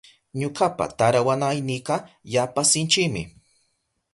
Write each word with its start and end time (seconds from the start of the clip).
Ñukapa 0.39 0.85
tarawanaynika 0.97 1.95
yapa 2.33 2.61
sinchimi. 2.71 3.23